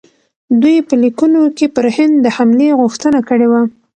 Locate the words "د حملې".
2.21-2.69